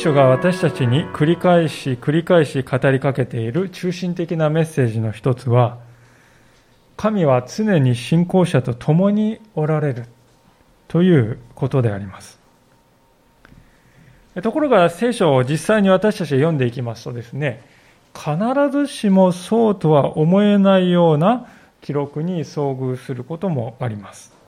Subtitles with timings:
[0.00, 5.76] 聖書が私たちに繰り返し繰り返し語りかけている中心的なメッセージの一つは
[6.96, 10.06] 神は常に信仰者と共におられる
[10.88, 12.38] ということであります
[14.42, 17.62] ところが聖書を実際に私たちが読んでいきますとですね
[18.14, 18.38] 必
[18.72, 21.46] ずしもそうとは思えないような
[21.82, 24.40] 記録に遭遇することもあります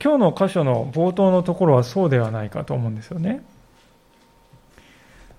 [0.00, 3.42] 今日の箇所の冒頭のところはそうではないかと思うんですよね。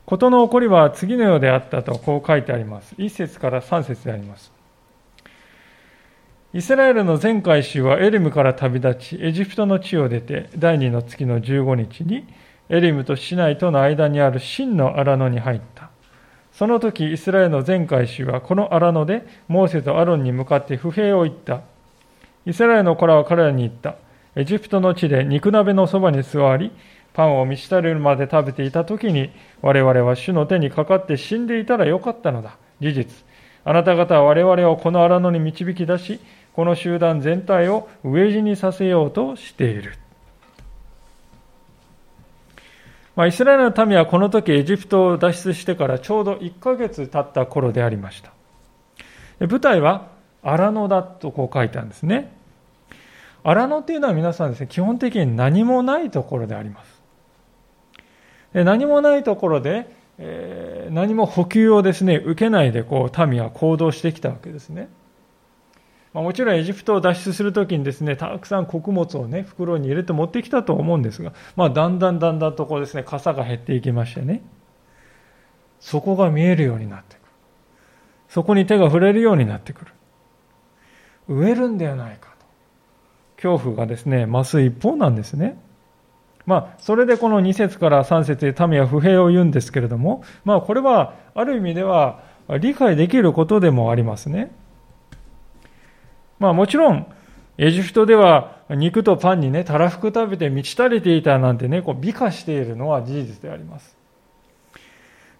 [0.09, 2.95] 事の起こりは次のようであったとこう書いてあります。
[2.97, 4.51] 1節から3節であります。
[6.51, 12.25] イスラエルの全回収はエリムから旅立ち、エジプトの地を出て、第2の月の15日に、
[12.69, 15.91] エリムとシナイとの間にある真の荒野に入った。
[16.53, 21.61] その時、イスラエルの全回収は、この荒野で、モーセとアロンに向かって不平を言った。
[22.47, 23.97] イスラエルの子らは彼らに言った。
[24.35, 26.71] エジプトの地で肉鍋のそばに座り、
[27.13, 32.57] パンを満ち足りるまで食べていた時に、我々は主の手にかかって死んでいたらよかったのだ。
[32.79, 33.25] 事実。
[33.65, 36.19] あなた方は我々をこの荒野に導き出し、
[36.53, 39.93] この集団全体を飢え死にさせようとしている。
[43.15, 48.31] まあ、イスラエルの民はこの時エジプトを脱出してからちょうど1ヶ月経った頃でありました。
[49.39, 50.07] 舞台は
[50.41, 52.31] 荒野だとこう書いたんですね。
[53.43, 56.98] 荒野っていうのは皆さんですね、基本的に何もないところであります。
[58.53, 64.89] 何もないところで、え、何も補給をですね、受けないでこう民は行動してきたわけですね。
[66.13, 74.41] まあ、もちろんエジプトを脱出するときにですね、たくさん穀物をね、袋に入れて持ってきたと思うんですが、まあ、だんだんだんだんとこうですね、傘が減っていきましてね、
[75.79, 77.25] そこが見えるようになってくる。
[78.27, 79.91] そこに手が触れるようになってくる。
[81.27, 82.45] 植えるんではないかと。
[83.35, 85.59] 恐怖がですね、増す一方なんですね。
[86.49, 92.23] まあ、それでこの2節から3節で民は不平を言うんですけれども、まあ、これはある意味では
[92.59, 94.49] 理解できることでもありますね。
[96.39, 97.05] まあ、もちろん、
[97.59, 103.95] エジプトでは肉とパンにね、たらふく食べて満ち足りていたなんてね、こう美化しているのは事実であります。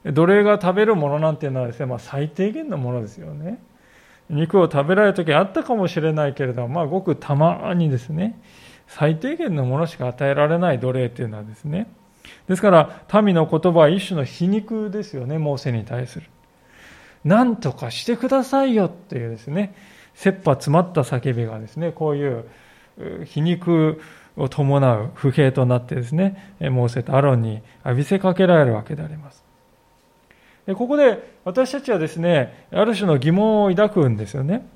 [0.06, 3.58] 奴隷が食べるものなんていうのはですね、まあ、最低限のものですよね。
[4.30, 8.40] 肉を食べられる時あったかもしれないけれどまあ、ごくたまにですね、
[8.90, 11.88] 最低限のものしか与えられない奴隷っていうのはですね、
[12.48, 16.26] ですから、民の言葉は一種の皮肉ですよね、モーセに対する。
[17.24, 19.76] 何とかしてくださいよっていうですね、
[20.16, 22.46] 切羽詰まった叫びがですね、こういう
[23.26, 24.02] 皮肉
[24.36, 29.44] を伴う不平となってですね、モーセとアロンに浴びせかけられるわけであります。
[30.76, 34.68] ここで私たちはですね、ある種の疑問を抱くんですよね。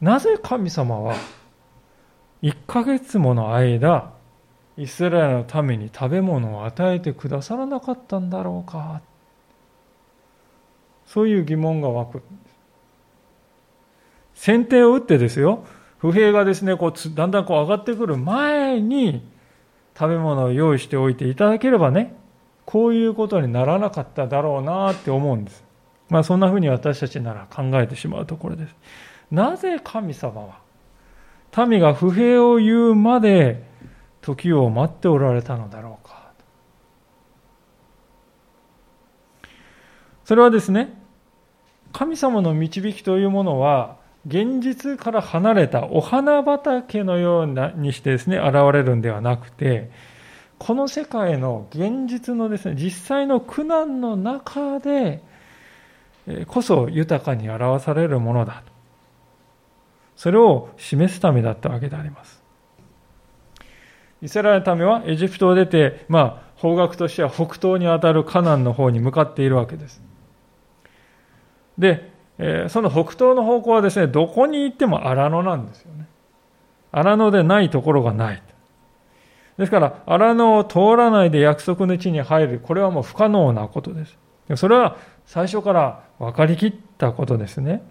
[0.00, 1.14] なぜ神様は
[2.44, 4.12] 1ヶ月もの間、
[4.76, 9.00] イスラエルのために食べ物を与えてくださらなかったんだろうか。
[11.06, 12.22] そういう疑問が湧く。
[14.34, 15.64] 先手を打ってですよ、
[15.96, 19.26] 不平がですね、こうだんだんこう上がってくる前に
[19.98, 22.14] 食べ物を用意しておいていただければね、
[22.66, 25.64] こういうことにならなかっただろうなって思うんです。
[26.10, 28.76] まあそんなふうに私たちなら考えてしまうところです。
[29.30, 30.63] なぜ神様は
[31.66, 33.62] 民が不平を言うまで
[34.20, 36.24] 時を待っておられたのだろうか。
[40.24, 41.00] それはですね、
[41.92, 47.46] 神様の導きというものは、現実から離れたお花畑のよう
[47.78, 49.90] にしてですね、現れるんではなくて、
[50.58, 55.22] この世界の現実のですね、実際の苦難の中で
[56.46, 58.73] こそ豊かに表されるものだと。
[60.16, 62.42] それを示すためだったわけであります。
[64.22, 70.02] イスラエルの民はエジプトを出て、まあ、方角としては北東にあたるカナンの方に向かっているわけです。
[71.76, 72.10] で、
[72.68, 76.06] その北東の方向はですね、どこに行っても荒野なんですよね。
[76.90, 78.42] 荒野でないところがない。
[79.58, 84.16] ですから、荒野を通らないで約束の地に入る、これはもう不可能なことです。
[84.56, 84.96] それは
[85.26, 87.82] 最初から分かりきったことですね。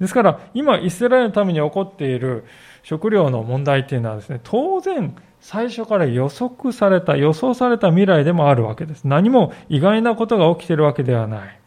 [0.00, 2.44] ですから、今、イスラエルのために起こっている
[2.82, 9.04] 食料の問題っていうのはですね、当然、最初から予測された、予想された未来でもあるわけです。
[9.04, 11.60] 何も意外なことが起きているわけではない。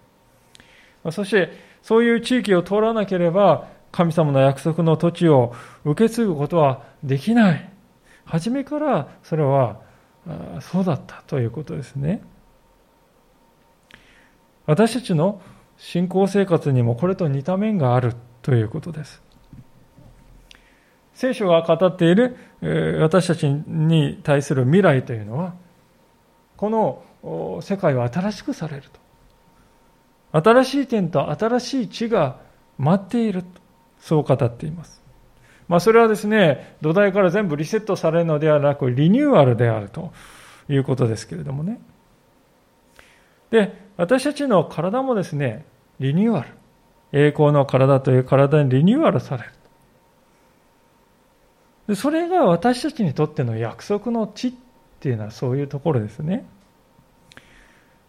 [1.11, 1.51] そして、
[1.83, 5.53] そういう地域を通らなければ、神様の約束の土地を
[5.85, 7.69] 受け継ぐことはできない。
[8.25, 9.77] 初めからそれは
[10.61, 12.23] そうだったということですね。
[14.65, 15.41] 私たちの
[15.85, 19.21] 信仰生活にもこれと似た面があるということです。
[21.13, 22.37] 聖書が語っている
[23.01, 25.55] 私たちに対する未来というのは、
[26.55, 28.83] この世界は新しくされる
[30.31, 30.39] と。
[30.39, 32.37] 新しい点と新しい地が
[32.77, 33.49] 待っていると。
[33.99, 35.03] そう語っています。
[35.67, 40.13] まあ、それはですね、土台から全部リセットされるのではなく、リニューアルであると
[40.69, 41.81] いうことですけれどもね。
[43.51, 45.65] で、私たちの体もですね、
[45.99, 46.49] リニューアル。
[47.13, 49.49] 栄光の体という体にリニューアルされる。
[51.87, 54.53] でそれが私たちにとっての約束の地っ
[54.99, 56.45] ていうのはそういうところですね。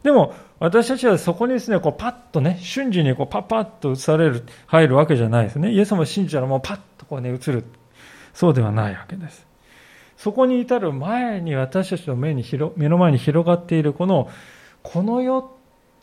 [0.02, 5.72] でも、私たちはそこにですね、こうパッとね、瞬時にこうパッパッと移される、入るわけじゃないですね。
[5.72, 7.64] イエス様を信じたらもうパッとこうね、移る。
[8.34, 9.46] そうではないわけです。
[10.16, 12.44] そこに至る前に私たちの目に
[12.76, 14.28] 目の前に広がっているこの、
[14.82, 15.53] この世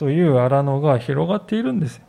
[0.01, 2.01] という荒野が広がっているんです。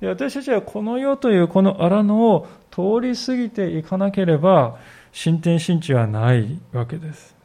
[0.00, 4.78] で私たちはこの世というこの荒野を通り過ぎていかなければ、
[5.12, 7.36] 進展進地はないわけです。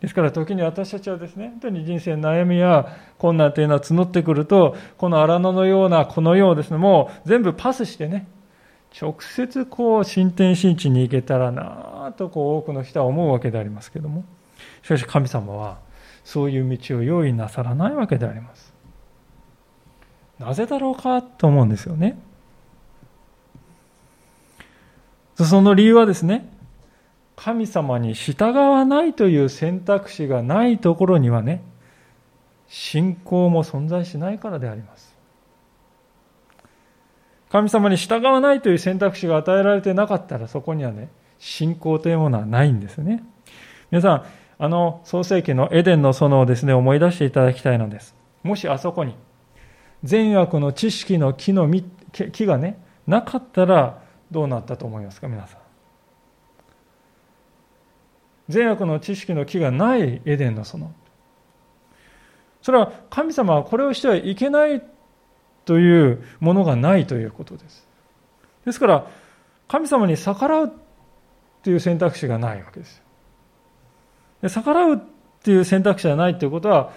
[0.00, 2.86] ですから時に私たちはですね、本当に人生の悩みや
[3.18, 8.28] 困難というのは募ってくると、この荒野のようなこの世をですね、もう全部パスしてね、
[9.02, 14.24] 直接こう進展進地に行けたらなとこう多くの人は思うわけでありますけども、
[14.84, 15.89] しかし神様は
[16.30, 18.72] そういう道を用意なさらないわけであります。
[20.38, 22.16] なぜだろうかと思うんですよね。
[25.34, 26.48] その理由はですね、
[27.34, 31.64] 神様に従わないという選択肢がないところにはね、
[32.68, 35.16] 信仰も存在しないからであります。
[37.50, 41.08] 神様に従わないという選択肢が与えられてなかったら、そこにはね、
[41.40, 43.24] 信仰というものはないんですね。
[43.90, 48.14] 皆さん、あの創世記のエデンの園をですね、思い出していただきたいのです。
[48.42, 49.14] もしあそこに、
[50.04, 51.66] 善悪の知識の木の
[52.12, 55.60] 木がね、なかったらどうなったと思いますか、皆さん。
[58.50, 60.94] 善悪の知識の木がないエデンの園。
[62.60, 64.82] それは神様はこれをしてはいけない
[65.64, 67.88] というものがないということです。
[68.66, 69.06] ですから、
[69.68, 70.72] 神様に逆らう
[71.62, 73.02] という選択肢がないわけです
[74.42, 74.98] で逆らうっ
[75.42, 76.92] ていう選択肢がないということは、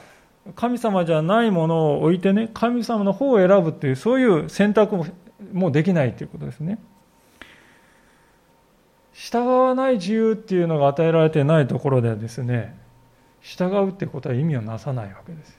[0.56, 4.98] 神様じゃないものを置いてね、神様の方を選ぶっていう、そういう選択
[5.54, 6.80] もできないということですね。
[9.14, 12.76] 従わない自由っていうのが与えられてないところではですね
[13.42, 15.58] 従うってことは意味をなさないわけですよ。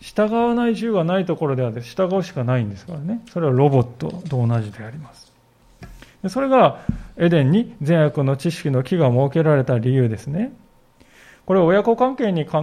[0.00, 3.22] 従わない自由がないところでは従うしかないんですからね。
[3.30, 5.23] それはロボットと同じであります。
[6.28, 6.80] それが
[7.16, 10.52] エデンに善悪の知識の木が設けられた理由ですね。
[11.46, 12.54] これを親子関係に置き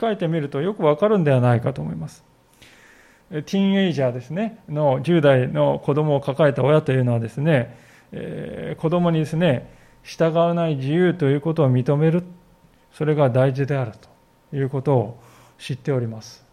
[0.00, 2.24] 換えてみるとよくわかるんではないかと思います。
[3.30, 4.60] ティーンエイジャーですね。
[4.68, 7.76] の10代の子供を抱えた親というのはですね
[8.12, 9.70] えー、子供にですね、
[10.02, 12.24] 従わない自由ということを認める、
[12.92, 13.92] それが大事である
[14.50, 15.20] ということを
[15.58, 16.44] 知っております。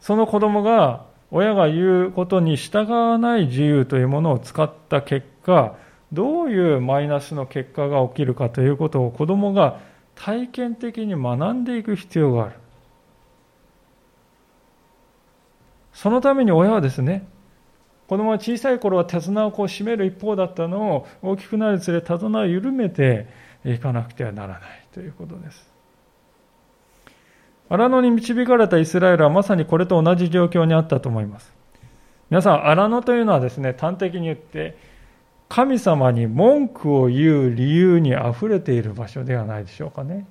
[0.00, 1.06] その子供が
[1.36, 5.74] 親が言うことに従わない自由というものを使った結果、
[6.12, 9.80] どういうマイナスの結果が起きるかということを子供が
[10.14, 12.54] 体験的に学んでいく必要がある。
[15.92, 17.26] そのために親はですね、
[18.06, 23.26] 子供は小さい頃は手綱をこう締める一方だったのを大きくなるにつれ手綱を緩めて
[23.64, 25.73] いかなくてはならないということです。
[27.68, 31.54] 荒野に導かれたイスラエルはまさにこれと同じ状況にあったと思います。
[32.30, 34.76] 皆さん、荒野というのはですね、端的に言って、
[35.48, 40.26] 神様に文句を言う理由にあふれている場所ではないでしょうかね。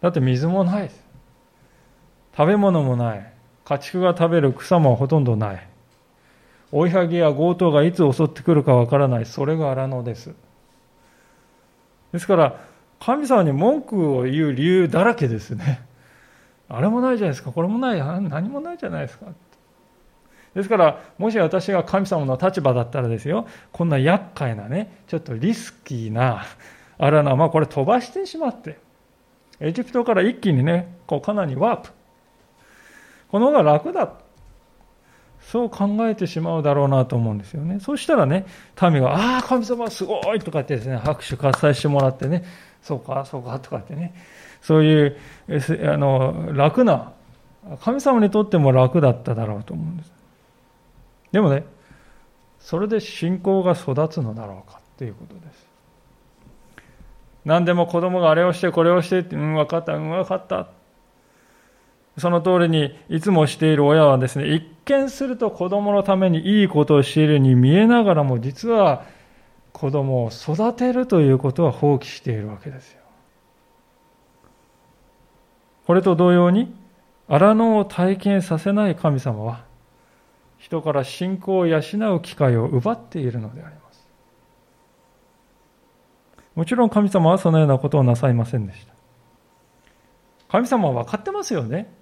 [0.00, 1.04] だって水もないです。
[2.36, 3.32] 食べ物もない。
[3.64, 5.68] 家畜が食べる草もほとんどない。
[6.72, 9.26] 追いはぎや強盗がいつ襲ってくるかわからない。
[9.26, 10.34] それが荒野です。
[12.12, 12.71] ですから、
[13.04, 15.84] 神様に文句を言う理由だらけですね。
[16.68, 17.50] あれもないじゃないですか。
[17.50, 17.98] これもない。
[17.98, 19.26] 何もないじゃないですか。
[20.54, 26.44] ですから、もし私が神様の立場だったらですよ、こんな厄介なね、ちょっとリスキーな
[26.96, 28.78] 荒野、まあこれ飛ばしてしまって、
[29.58, 31.90] エジプトから一気にね、こうカナにワープ。
[33.32, 34.12] この方が楽だ。
[35.40, 37.80] そう考えてしまうだろうなと思うんですよね。
[37.80, 38.46] そしたらね、
[38.80, 42.44] 民が、ああ、神様すごいとかってですね、拍手喝采してもらってね、
[42.82, 44.14] そうか、そうか、とかってね、
[44.60, 45.16] そういう、
[45.48, 47.12] あの、楽な、
[47.80, 50.12] 神様にとっても楽だっただろうと思うんです。
[51.30, 51.64] でもね、
[52.58, 55.66] それで信仰が育つのだろうかということです。
[57.44, 60.68] 何でも子供があれをしてこれをしてって、うん、分かった、うん、分かった。
[62.18, 69.04] その通りにいつもしている親はですね、一見すると子供のためにいいことをしているように見えながらも、実は
[69.72, 73.00] 子供を育てるということは放棄しているわけですよ。
[75.86, 76.74] これと同様に、
[77.28, 79.64] 荒野を体験させない神様は、
[80.58, 81.80] 人から信仰を養
[82.14, 84.06] う機会を奪っているのであります。
[86.54, 88.92] もちろん神様はそのようなことをなさいませんでした。
[90.48, 91.92] 神様は分かってますよね。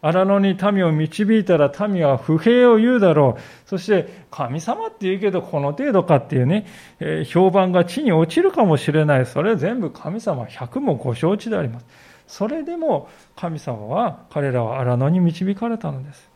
[0.00, 3.68] 荒野に民を導いたら民は不平を言うだろう。
[3.68, 6.66] そして神様って言うけどこの程度かっていうね、
[7.00, 9.26] えー、評判が地に落ちるかもしれない。
[9.26, 11.86] それは全部神様100もご承知であります。
[12.28, 16.30] それでも神様は彼らは荒野に導かれたのです。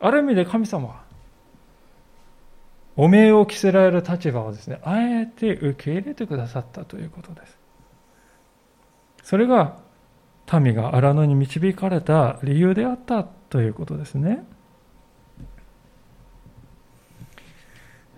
[0.00, 1.06] ある意味で神様は、
[2.96, 7.58] お名を着せられる立場をですね、あえて受け入れてくださったということです。
[9.22, 9.78] それが
[10.52, 14.44] 民が荒野に導かれた理由であったということですね。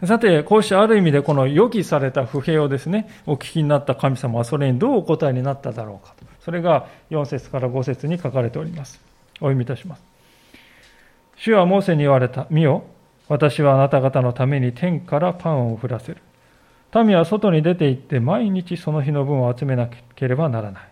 [0.04, 6.24] さて、こうしてある意味でこの予期された不平をですね、お聞きになった神様はそれにどうお答えになっただろうかと。
[6.40, 9.00] それが4節から5節に書かれております。
[9.34, 10.02] お読みいたします。
[11.36, 12.46] 主はモーセに言われた。
[12.50, 12.84] 見よ、
[13.28, 16.22] 私はあなた方のために天からパンを降らせる。
[16.94, 20.82] 民は外に出て行って毎日その日の分を集めなければならない。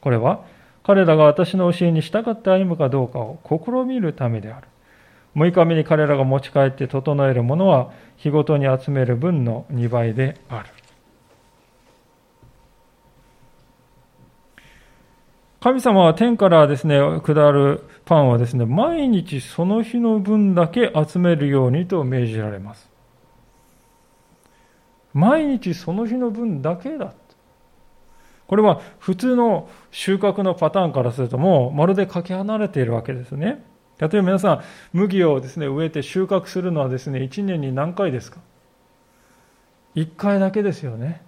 [0.00, 0.44] これは
[0.86, 4.68] 彼らが私の教えに従って歩むかどうかを試みるためである。
[5.34, 10.68] 6日目に彼らが持ち帰って整えるものは日ごとに集める分の2倍である。
[15.58, 22.88] 神様は天からですね、下るパンはですね、毎日その日の分だけ集めるようにと命じられます。
[25.12, 27.12] 毎日その日の分だけだ。
[28.46, 33.64] これは普通の収穫のパターンからするともうまるでかけ離れているわけですね。
[33.98, 34.62] 例えば皆さん、
[34.92, 38.40] 麦をですね、植えて収穫するのはですね、1年に何回ですか
[39.94, 41.22] ?1 回だけですよね。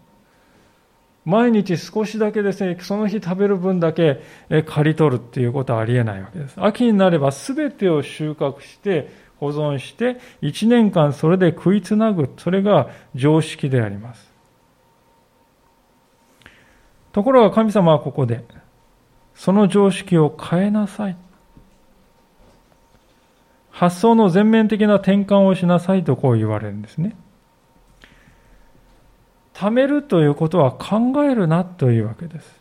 [1.24, 4.20] 毎日少しだけですね、その日食べる分だけ
[4.66, 6.54] 刈り取るっていうことはありえないわけです。
[6.58, 12.30] 秋になれば全てを収穫して保存して1年間それで食いつなぐ。
[12.38, 14.27] それが常識であります。
[17.18, 18.44] ところが神様はここで、
[19.34, 21.16] その常識を変えなさい。
[23.72, 27.16] 発想の全面的な転換をしなさいとこう言われるんですね。
[29.52, 32.60] 貯めるということは考えるなというわけです。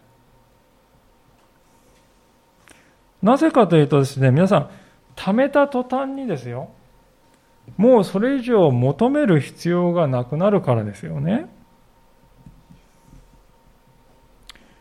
[3.21, 4.69] なぜかというとですね、皆さん、
[5.15, 6.71] 貯めた途端にですよ、
[7.77, 11.47] もうそれ以上求める必要がなくなるからですよね。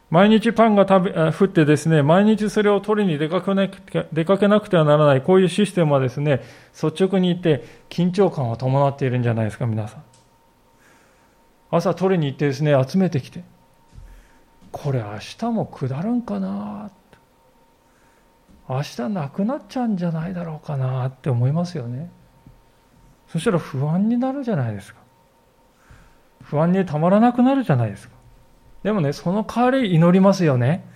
[0.09, 6.43] 毎日パンが食べ降ってですね、毎日それを取りに出かけなく出かけなくてはならない、こういうシステムはですね、
[6.81, 10.03] 率直に言って緊張感を伴っているんじゃないですか、皆さん。
[11.71, 13.43] 朝取りに行ってですね、集めてきて、
[14.71, 16.91] これ明日も下るんかな
[18.69, 22.11] 明日なくなっちゃうんじゃないだろうかなって思いますよね。
[23.29, 25.01] そしたら不安になるじゃないですか。
[26.43, 28.16] 不安にたまらなくなるじゃないですか。
[28.87, 30.89] でもね、その代わり祈りますよね。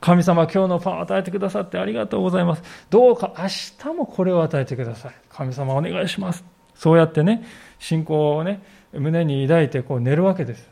[0.00, 2.64] 神様、今日のパンを与えてくださってありがとうございます。
[2.90, 5.14] どうか明日もこれを与えてください。
[5.28, 6.44] 神様、お願いします。
[6.74, 7.44] そうやってね、
[7.78, 10.68] 信仰をね、胸に抱いてこう寝るわけです。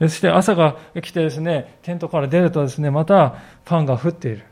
[0.00, 3.34] そして朝が来てですね、テントから出るとですね、また
[3.66, 4.42] パンが降っている。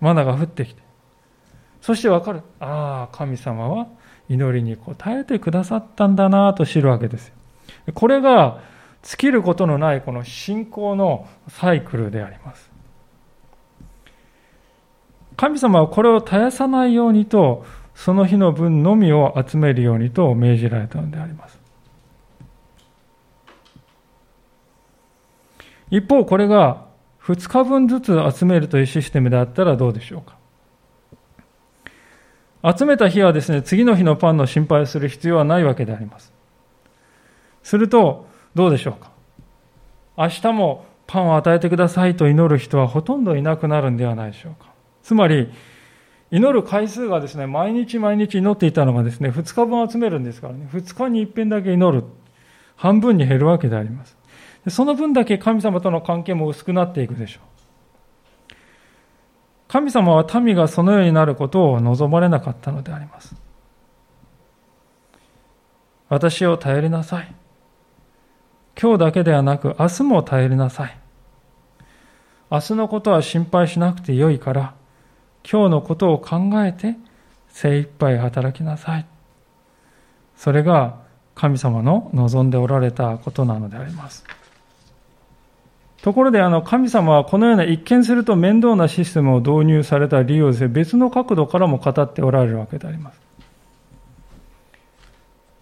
[0.00, 0.80] マナが降ってきて。
[1.82, 2.40] そしてわかる。
[2.60, 3.88] ああ、神様は
[4.30, 7.34] 祈りに応えてくださったんだなと知るわけですよ。
[7.92, 8.60] これが
[9.02, 12.70] 尽きることのないこの信仰のサイクルであります。
[15.36, 21.58] 神様はこれを絶やさないようにと、その日の分のみを集めるようにと命じられたのであります。
[25.90, 26.86] 一方、これが
[27.22, 30.36] 2日分ずつ集めるというシステムであったらどうでしょうか。
[32.76, 36.32] 集めた日はですね、次の日のパンの心配をする必要はないわけであります。
[37.62, 39.10] すると、どうでしょうか？
[40.16, 44.70] 明日もパンを与えてくださいと祈る人はほとんどいなくなるんではないでしょうか？
[45.02, 45.50] つまり、
[46.30, 52.04] 祈る回数がですね、毎日毎日祈っていたのがですね、2日分集めるんですからね、2日に一遍だけ祈る。
[52.76, 54.16] 半分に減るわけであります。
[54.68, 58.54] その分だけ神様との関係も薄くなっていくでしょう。
[59.68, 63.34] 神様は民がそのようになることを望まれなかったのであります。
[66.08, 67.34] 私を頼りなさい。
[68.80, 70.98] 今日だけではなく明日も頼りなさい。
[72.50, 74.74] 明日のことは心配しなくてよいから、
[75.50, 76.96] 今日のことを考えて
[77.48, 79.06] 精一杯働きなさい。
[80.34, 80.96] それが
[81.34, 84.24] 神様の望んでおられたことなのであります。
[86.00, 93.20] ところで、あの、神様はこのような一見すると面倒なシステムを導入された理由を、別の角度からも語っておられるわけであります。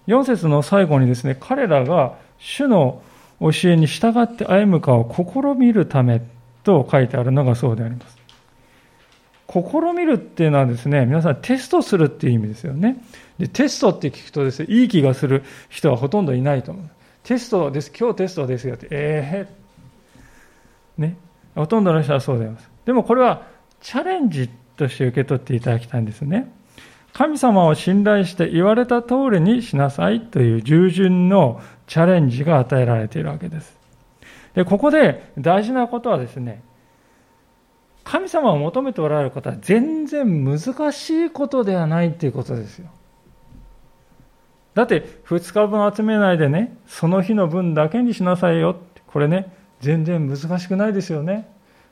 [0.06, 3.02] 4節の最後にですね、彼らが主の
[3.40, 6.22] 教えに従って歩むかを試みるため
[6.64, 8.18] と書いてあるのがそうであります。
[9.48, 9.62] 試
[9.96, 13.02] みるっていうのはですね、皆さんテストするっていう意味ですよね。
[13.38, 16.84] で、テストって聞くとですね、いい気がする人はほとんどいないと思う。
[17.22, 21.16] テストです、今日テストですよって、ええーね。
[21.54, 22.70] ほとんどの人はそうであります。
[22.84, 23.46] でもこれは
[23.80, 26.52] チャレンジとして受け取っていただきたいんですね。
[27.12, 33.76] 神様を信頼して言われた通りにしなさいという従順のチャレンジが与えられているわけです。
[34.54, 36.62] で、ここで大事なことはですね、
[38.04, 42.88] 神様を求めておられることは全然難しいことではないということですよ。
[44.74, 49.02] だって2日分集めないでね、その日の分だけにしなさいよって。
[49.08, 51.48] これね、全然難しくないですよね。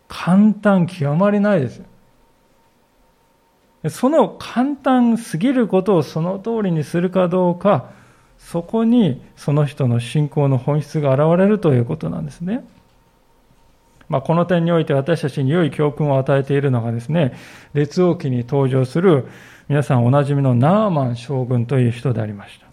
[0.08, 1.86] 簡単極まりないですよ
[3.90, 7.90] その簡単すぎることをその通りにするかどうか、
[8.38, 12.64] そこにその人の信仰の本質が現れるということなんですね。
[14.08, 17.36] まあ、この点において私たちに良い教訓を与えているのがですね、
[17.74, 19.26] 列王記に登場する
[19.68, 22.66] 皆さんおなじみのナーマン将軍という人でありました。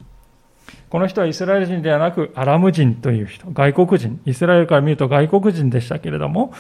[0.89, 6.53] この人はイスラエル人ではなくアラム人という人、外国人、イスラエルから見ると外国人でしたけれども、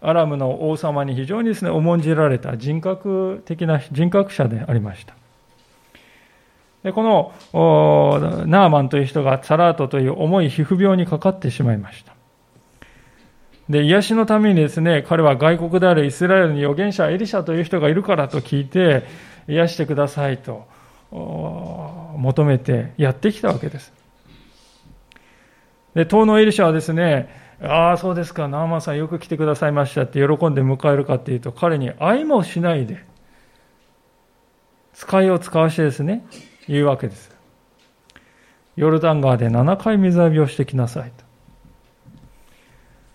[0.00, 5.14] アラムの王様に非常にですね、重んじられた人格的な人格者でありました。
[6.82, 7.02] でこ
[7.52, 12.14] のナーマンという人がサラートという重い皮膚病にかかってしまいました。
[13.68, 19.04] で、癒しのためにですね、彼は外国であるイスラエルに預言者エリシャという人がいるからと聞いて、
[19.48, 20.66] 癒してくださいと
[21.10, 23.92] 求めてやってきたわけです。
[25.94, 27.28] で、東のエリシャはですね、
[27.62, 33.04] ああ、そうですか、ナーマンさんよく来てくださいましたって喜んで迎えるかっていうと、彼に愛もしないで、
[34.94, 36.24] 使いを使わしてですね、
[36.68, 37.36] 言うわけです。
[38.76, 41.12] ヨルダン川で7回水浴びをしてきなさい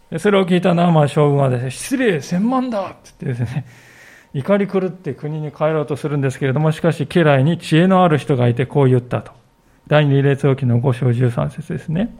[0.09, 0.19] と。
[0.19, 3.65] それを聞いたナーマン将軍はですね、失礼、千万だって言ってですね、
[4.33, 9.31] 怒り狂って国に帰ろうとするんですけれども、しかし家来に知恵のある人がいてこう言ったと。
[9.87, 12.15] 第二列王記の5章13節ですね。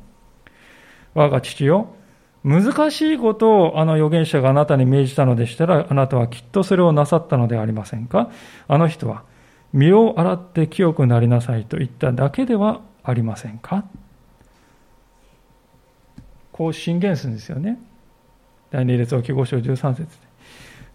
[1.14, 1.94] 我が父よ、
[2.44, 8.32] 難しいことをあの預言者があなたに命じたのでしたら、あなたはきっとそれをなさったのではありませんか
[8.68, 9.24] あの人は、
[9.74, 13.86] 身を洗って清くなりなさいと言っただけではありませんか？
[16.52, 17.80] こう進言するんですよね。
[18.72, 20.08] 第二列王記5章13節で。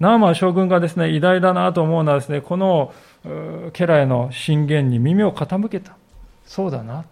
[0.00, 2.92] ナーマン将軍がですね、偉大だなと思うのはですね、この
[3.72, 5.96] 家来の進言に耳を傾けた。
[6.44, 7.04] そうだな。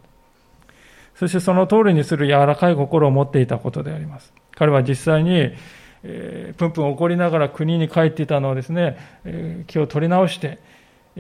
[1.15, 4.33] そしてその通りにする柔らかい心を持っていたことであります。
[4.57, 5.53] 彼は実際に、
[6.03, 10.59] えー、プンプン怒りながら国に帰っていたのをですね、えー、気を取り直して、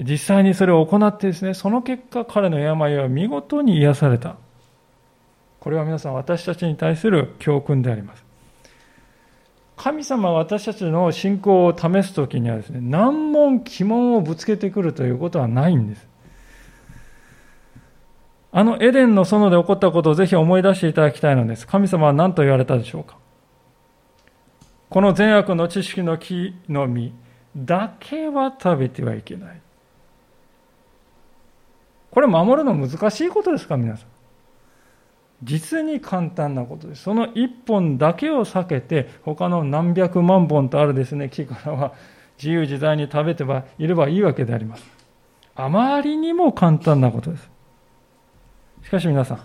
[0.04, 4.36] 実際にそれを行ってですね、その結果彼の病は見事に癒された。
[5.58, 8.24] これは皆さん私たちに対する教訓であります。
[9.76, 16.06] 神様が私たちの信仰を試すときにはですね、難問、疑問をぶつけてくるということはないんです。
[18.52, 21.66] あのエデンの園で起こったことをぜひ思い出していただきたいのです。
[21.66, 23.16] 神様は何と言われたでしょうか
[24.88, 27.12] この善悪の知識の木の実
[27.56, 29.60] だけは食べてはいけない。
[32.10, 34.06] これ守るの難しいことですか皆さん？
[35.42, 37.02] 実に簡単なことです。
[37.02, 41.94] その一本だけを避けて、他の何百万本とあるですね、木からは
[42.36, 44.84] 自由自在に食べてはいればいいわけであります。
[45.54, 47.50] あまりにも簡単なことです。
[48.82, 49.40] しかし皆さん、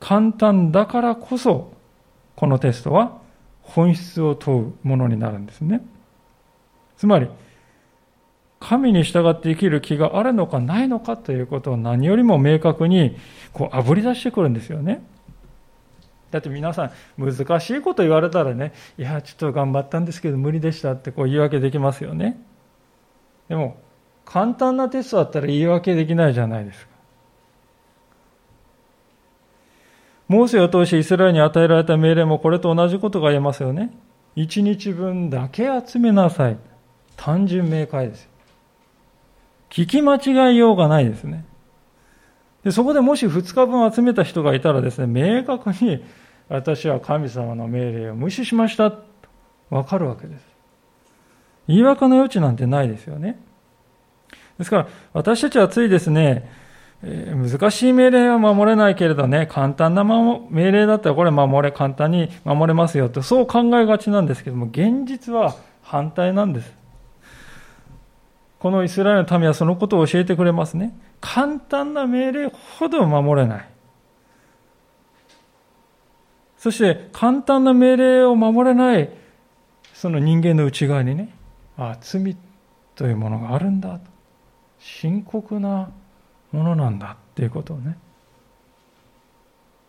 [0.00, 1.72] 簡単だからこそ、
[2.34, 3.18] このテストは
[3.62, 5.84] 本質を問うものになるんですね。
[6.96, 7.28] つまり、
[8.68, 13.16] 神に従って生きる気があるのかないのかということを何よりも明確に
[13.52, 15.04] こうあぶり出してくるんですよね。
[16.32, 22.42] だって皆さん難しいこと言われたらね、いや、ちょっと頑張ったんですけど無理でしたってこう言い訳できますよね。
[23.48, 23.76] でも、
[24.24, 26.90] 簡単なテストだったら言い訳できないじゃないですか。
[30.26, 33.92] モーセを通してイスラエルに与えられた命令もこれと同じことが言えますよね。
[34.34, 36.58] 一日分だけ集めなさい。
[37.16, 38.35] 単純明快ですよ。
[39.76, 41.44] 聞き間違いようがないですね。
[42.64, 46.02] でそこでもし2日分集めた人がいたらですね、明確に
[46.48, 49.04] 私は神様の命令を無視しましたと。
[49.68, 50.42] わかるわけです。
[51.68, 53.38] 言い訳の余地なんてないですよね。
[54.56, 56.50] ですから、私たちはついですね、
[57.02, 66.85] えー、難しい命令は守れないけれどね、簡単な命令だったらこれ守れ、簡単に守れますよって、そう考えがちなんですけども、現実は反対なんです。
[68.66, 70.92] このイスラエルの民はそのことを教えてくれますね。
[71.20, 73.68] 簡単な命令ほど守れない。
[76.58, 79.08] そして簡単な命令を守れない
[79.94, 81.32] その人間の内側にね、
[81.78, 82.36] ああ、罪
[82.96, 84.10] というものがあるんだと。
[84.80, 85.92] 深刻な
[86.50, 87.96] ものなんだっていうことをね。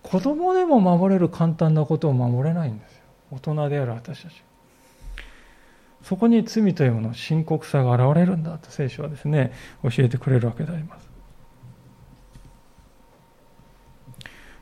[0.03, 3.01] 子供でも守れる簡単なことを守れないんですよ。
[3.31, 4.46] 大人である私たち。
[6.03, 9.51] そこに罪というものの、深刻さが現れるんだと聖書はですね、
[9.83, 11.07] 教えてくれるわけであります。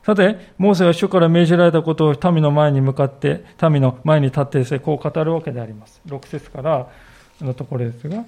[0.06, 6.00] さて、モーセは主から命じられたことを民の前に向かって、民の前に立ってですね、こう語るわけであります。
[6.06, 6.88] 6節から
[7.40, 8.24] のところですが、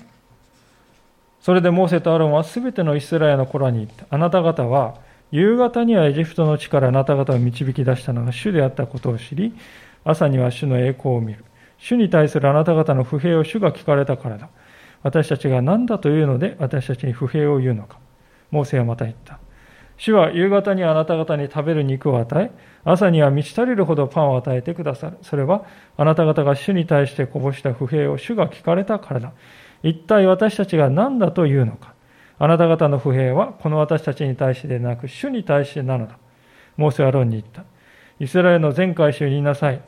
[1.41, 4.07] それでモーセとアロンはすべてのイスラエルの子らに言った。
[4.11, 4.97] あなた方は、
[5.31, 9.55] 夕方にはエジプトの地からあなた方を導き出したのが主であったことを知り、
[10.05, 11.45] 朝には主の栄光を見る。
[11.79, 14.49] 主に対するあなた方の不平を主が聞かれたからだ。
[15.03, 17.99] 私たちが何だというので私たちに不平を言うのか。
[18.51, 19.39] モーセはまた言った。
[19.99, 22.51] 主は夕方にあなた方に食べる肉を与え、
[22.85, 25.19] 朝には満ち足りるほどパンを与えてくださる。
[25.23, 25.65] それは、
[25.97, 29.33] あなた方が主に対してこぼした不平を主が聞かれたからだ。
[29.83, 31.95] 一体私たちが何だというのか。
[32.39, 36.17] あなた方の不平は、この私たちに対してでなく、主に対してなのだ。
[36.77, 37.65] モーセはロンに言った。
[38.21, 39.81] イスラエルの全会衆に言いなさい。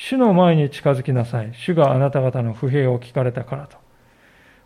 [0.00, 1.52] 主の前に近づきなさい。
[1.54, 3.76] 主があなた方の不平を聞かれたからと。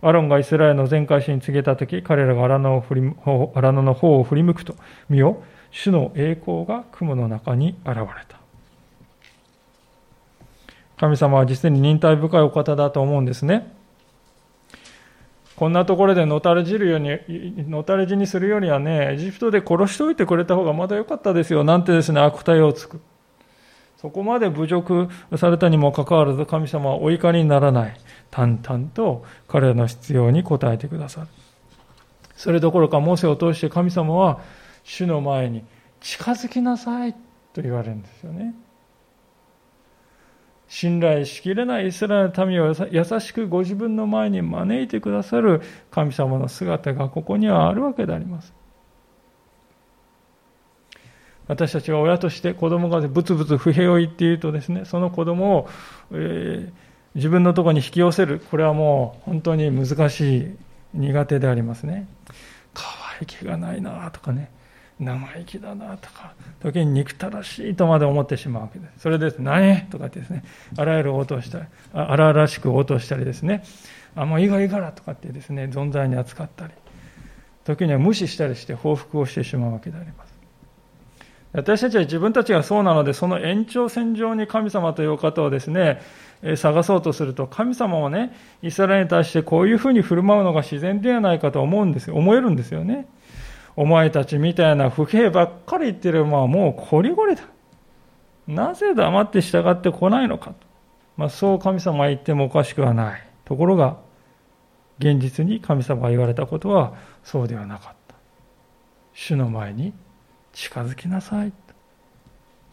[0.03, 2.85] アロンがイスラエルの全会衆に告げたとき、彼らが荒野
[3.55, 4.77] 荒野の方を振り向くと、
[5.09, 8.37] 見よ、主の栄光が雲の中に現れた。
[10.99, 13.73] 神様は実に忍耐深いお方だと思うんですね。
[15.57, 23.01] こんなところでのたれ死るように、のたれ死にするよりはね、エジプトで殺しておいてくれた方がまだ良かったですよ、なんてですね、悪態をつく。
[24.03, 27.97] そこまで侮辱されたにもかかわらず神様はお怒りにならない。
[28.33, 31.29] 淡々と彼らの必要に応えてくださる。
[32.35, 34.41] それどころか、モーセを通して神様は
[34.83, 35.63] 主の前に
[36.01, 37.13] 近づきなさい
[37.53, 38.57] と言われるんですよね。
[40.67, 45.61] 信頼しきれないイスラエルの民を優しくご自分の前に招いてくださる
[45.93, 48.53] 神様の姿がここにはあるわけであります。
[51.53, 55.69] 私たちは親として子供がブツブツ不平を言っているとですね、その子供を、
[56.13, 56.73] えー、
[57.15, 58.41] 自分のところに引き寄せる。
[58.51, 60.57] これはもう本当に難しい、
[60.95, 62.07] 苦手でありますね。
[62.73, 62.85] 可
[63.19, 64.51] 愛い気がないなとかね、
[64.99, 69.01] 生意気だなとか、時に憎たらしいとまで思ってしまうわけです。
[69.01, 69.87] それです、何？
[69.91, 70.45] とかってですね、
[70.79, 73.63] あらゆる応答したり、荒々しく応答したりですね、
[74.15, 76.73] あ、もういいがいいからとかってですね、存在に扱ったり、
[77.65, 80.32] 時には無視したりして報復をしてしまうわけであります。
[81.53, 86.01] 私たちは自分たちがそうなので、その延長線上に神様という方をですね、
[86.57, 92.17] 探そうとすると、神様はね、イスラエルに対してこういうふうに振る舞うのが自然ではないかと思うんですよ。
[92.17, 93.07] 思えるんですよね。
[93.77, 97.43] お前たちみたいな不平ばっかり言ってる、まあもうこりごりだ。
[98.47, 100.55] なぜ黙って従ってこないのか。
[101.17, 103.23] まあそう神様は言ってもおかしくはない。
[103.45, 103.99] ところが、
[104.99, 108.15] 現実に神様が言われたことはそうではなかった。
[109.13, 109.93] 主の前に
[110.53, 111.53] 近づきなさい。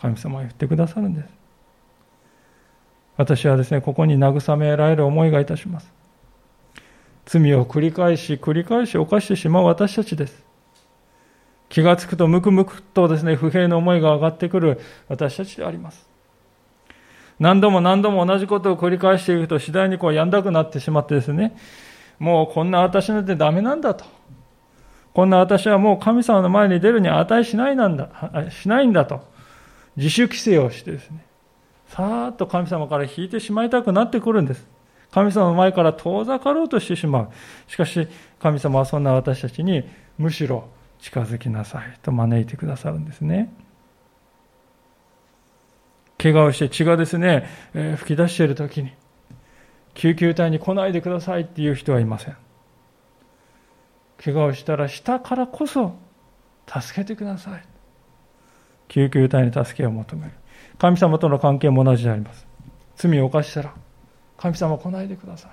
[0.02, 1.30] 神様は言ってくださるんです。
[3.18, 5.92] 私はですね、ここに慰められる思いがいたします。
[7.26, 10.44] 罪を繰り返し繰り返し犯してしまう私たちです。
[11.68, 16.08] 気がつくとムクムクとですね、不平の思いが上がってくる私たちであります。
[17.40, 21.56] 何度も何度も同じことを繰り返していくと次第にこうやんだくなってしまってですね、
[22.18, 24.06] もうこんな私なんてダメなんだと。
[25.14, 28.10] こんな私はもう神様の前に出るに値しないなんだ、
[28.52, 29.28] しないんだと、
[29.96, 31.26] 自主規制をしてですね、
[31.88, 34.68] さーっと神様から引いてしまいたくなってくるんです。
[35.12, 37.30] 神様の前から遠ざかろうとしてしまう。
[37.68, 38.08] しかし、
[38.40, 39.84] 神様はそんな私たちに、
[40.18, 40.70] むしろ
[41.00, 43.52] 近づきなさいと招いてくださるんですね。
[46.20, 48.92] 怪我をして血がですね、えー、吹き出している時に、
[49.96, 52.38] 救急隊に来ないでくださいっていう人はいません。
[54.24, 55.96] 怪我をしたらしたからこそ
[56.68, 57.64] 助けてください。
[58.90, 60.32] 救急隊に助けを求める。
[60.78, 62.46] 神様との関係も同じであります。
[62.96, 63.74] 罪を犯したら、
[64.38, 65.52] 神様来ないでください。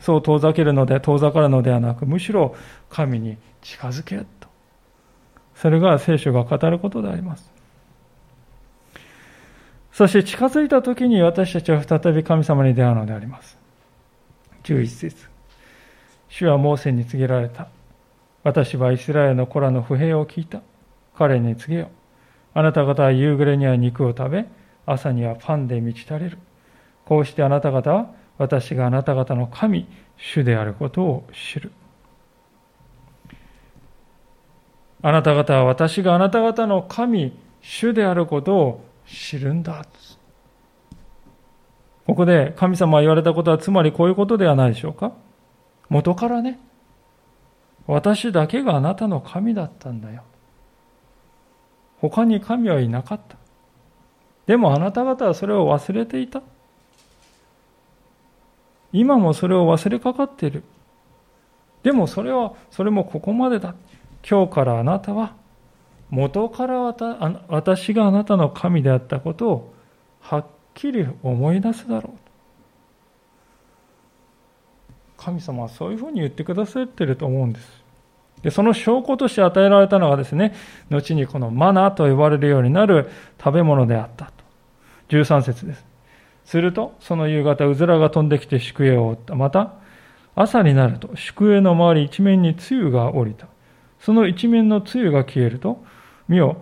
[0.00, 2.54] そう遠ざけるので、遠ざかるのではなく、むしろ
[2.88, 4.48] 神に近づけと。
[5.54, 7.52] それが聖書が語ることであります。
[9.92, 13.58] そして近づいた時に私たちは再び神様に出会うのであります。
[14.62, 15.37] 11節
[16.28, 17.68] 主はモーセに告げられた。
[18.44, 20.60] 私はイスラエルの子らの不平を聞いた。
[21.16, 21.90] 彼に告げよ。
[22.54, 24.46] あなた方は夕暮れには肉を食べ、
[24.86, 26.38] 朝にはパンで満ち足れる。
[27.04, 29.86] こうしてあなた方は私があなた方の神、
[30.16, 31.72] 主であることを知る。
[35.02, 39.84] あなた方は私があなた方の神、主であることを知るんだ。
[42.06, 45.12] ここで神様が言われたことはつまりこういうことではないでしょうか
[45.88, 46.58] 元からね、
[47.86, 50.22] 私だけがあなたの神だったんだよ。
[52.00, 53.36] 他に神はいなかった。
[54.46, 56.42] でもあなた方はそれを忘れていた。
[58.92, 60.62] 今もそれを忘れかかっている。
[61.82, 63.74] でもそれは、それもここまでだ。
[64.28, 65.34] 今日からあなたは、
[66.10, 66.80] 元から
[67.48, 69.74] 私があなたの神であったことを
[70.20, 72.27] はっきり思い出すだろう。
[75.18, 77.84] 神様はそういうふうに言ってくださってると思うんです。
[78.42, 80.54] でその証拠として与えられたのがですね、
[80.90, 84.32] 後にこのマナと呼ばれるようになる食べ物であったと。
[85.08, 85.84] 13節です。
[86.44, 89.34] すると、その夕方、うずらが飛んできて宿営を覆った。
[89.34, 89.74] また、
[90.34, 93.48] 朝になると、宿営の周り一面に露が降りた。
[93.98, 95.84] その一面の露が消えると、
[96.28, 96.58] 見よ、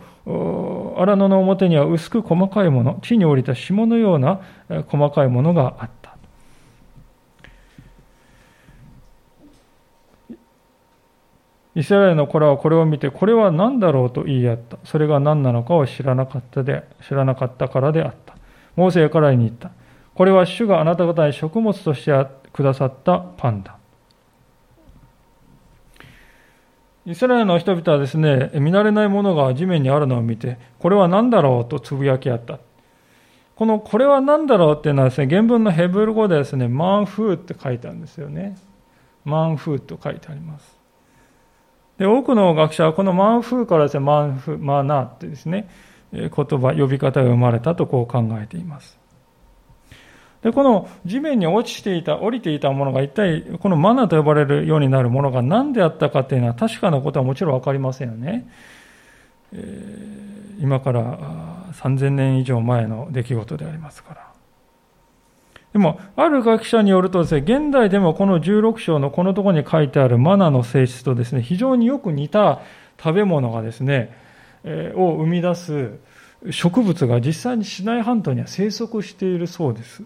[0.97, 4.41] 荒野の表には薄く細かいもの、地に降りた霜のような
[4.89, 6.06] 細かいものがあった。
[11.77, 14.79] イスラエルの子らはこれを見て、これは何だろうと言い合った。
[14.85, 18.35] それが何なのかを知らなかったで、知らなかったからであった。
[18.77, 19.73] モーセからいに言った。
[20.15, 23.77] これは主があなた方に食物としてくださったパンだ。
[27.05, 32.59] イスラエルの人々はですね、見慣れないものが地面にあるのを見て、これは何だろうとつぶやき合った。
[33.55, 38.57] このこれは何だろうっていうのはですね、原文のヘブル語でですね、マンフーって書いてあるんですよね。
[39.27, 40.76] マンフーと書いてあります。
[41.99, 45.69] で、多くの学者はこのマンフーからですね、マンフ、マナーってですね、
[46.13, 48.99] 言葉、呼び方が生まれたとこう考えています。
[50.43, 58.49] で、この地面に落ちていた、降りていたものが一体、このマナと呼ばれるようになるものが何であったかというのは確かなことはもちろんわかりませんよね。
[59.53, 61.19] えー、今から
[61.73, 64.36] 3000年以上前の出来事でありますから。
[65.77, 72.63] でも、ある学者によるとですね、現代でもこの16章のこのところに書いてあるマナの性質とですね、非常によく似た
[72.99, 74.17] 食べ物がですね
[74.65, 75.99] え、を生み出す
[76.51, 80.03] 植物が実際にシナイ半島には生息しているそうです。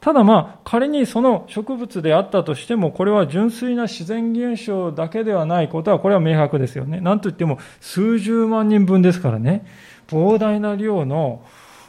[0.00, 7.02] ただまあ、仮にその植物であったとしても、これは純粋な自然現象だけではないことは、これは明白ですよね。
[7.02, 9.66] なんといっても、数十万人分ですからね、
[10.08, 11.42] 膨大な量の、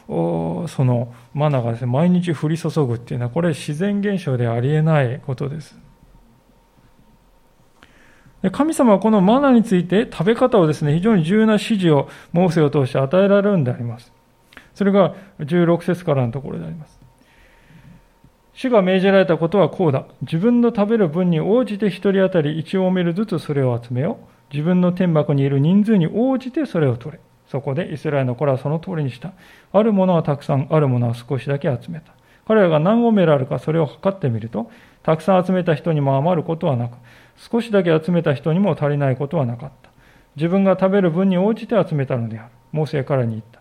[0.08, 5.78] そのマナがですね、毎日降り注ぐっていうのは、これ自然現象でありえないことです。
[8.42, 14.12] で神様はこのマナについて食べ方をですね、非常に重要な指示をモーセを通して与えられるんであります。
[14.74, 16.98] それが16節からのところであります。
[18.52, 20.06] 主が命じられたことはこうだ。
[20.22, 24.52] 自分の食べる分に応じて一人当たり1オメルずつそれを集めよう。
[24.52, 27.20] 自分の天幕にいる人数に応じてそれを取れ。
[27.48, 29.32] そこでイスラエルの子らはその通りにした。
[29.72, 32.12] あるものはたくさん、あるものは少しだけ集めた。
[32.46, 34.70] 彼らが何オメルあるかそれを測ってみると、
[35.02, 36.96] たくさん集めた人にも余ることはなく、
[37.36, 39.90] 少しだけ集めた人にも足りないことはなかった。
[40.36, 42.50] 自分が食べる分に応じて集めたのである。
[42.72, 43.60] モーセからに言った。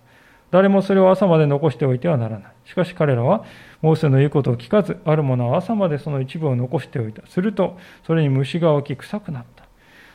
[0.52, 2.52] 誰もそれを朝まで残しておいてはならない。
[2.66, 3.44] しかし彼らは、
[3.82, 7.26] モーセの言うことを聞かず、ある者は朝までその一部を残しておいた。
[7.28, 9.66] すると、それに虫が起き臭くなった。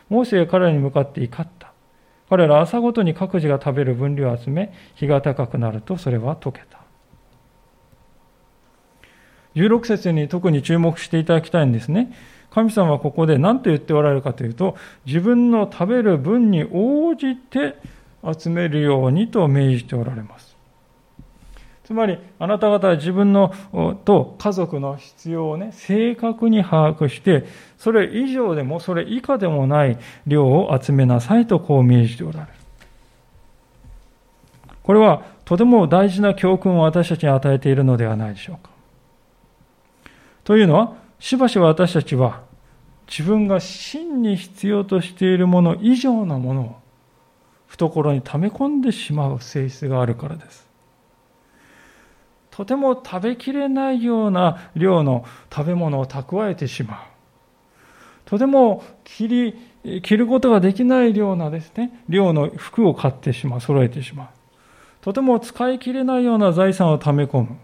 [0.08, 1.71] モーセが彼らに向かって怒った。
[2.28, 6.82] 彼ら朝ごとに各自が食べる分量を集め、日が高くなるとそれは溶けた。
[9.54, 12.12] 16節に特に注目していただきたいんですね。
[12.50, 17.76] 神様はここで何と言っておられるかというと、自分の食べる分に応じて
[18.22, 20.51] 集めるようにと命じておられます。
[21.92, 23.52] つまり、あなた方は自分の
[24.06, 27.44] と家族の必要をね、正確に把握して、
[27.76, 32.48] それ以上でもそれ以下でもない量を集めなさいとこう命じておられる。
[34.82, 38.70] これはとても大事な教訓を私たちに与えているのではないでしょうか。
[40.44, 42.40] というのは、しばしば私たちは
[43.06, 46.76] 自分が真に必要としているもの以上のものを
[47.66, 50.71] 懐に溜め込んでしまう性質があるからです。
[52.52, 56.98] とても食べきれないような量の食べ物を蓄えてしまう。
[58.26, 64.28] とても切り、着ることができない量なですね、量の服を買ってしまう、揃えてしまう。
[65.00, 67.56] とても使い切れないような財産を溜め込む。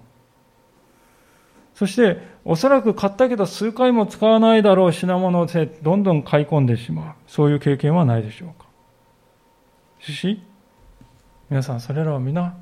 [1.75, 5.47] そして、おそらく買ったけど数回も使わないだろう品物を
[5.83, 7.15] どんどん買い込んでしまう。
[7.27, 8.67] そういう経験はないでしょうか。
[10.01, 10.43] しし、
[11.51, 12.57] 皆さんそれらは皆、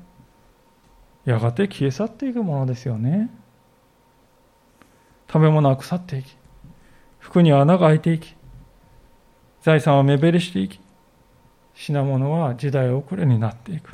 [1.27, 3.29] やがて消え去っていくものですよね。
[5.27, 6.37] 食べ物は腐っていき、
[7.19, 8.33] 服に穴が開いていき、
[9.61, 10.79] 財産は目減りしていき、
[11.73, 13.91] 品物は時代遅れになっていく。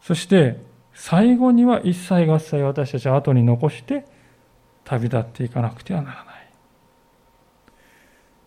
[0.00, 0.60] そして、
[0.94, 4.06] 最後には一切合切私たちは後に残して
[4.84, 6.48] 旅立っていかなくてはならない。